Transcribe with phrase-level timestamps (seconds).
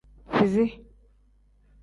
[0.35, 0.65] Fizi.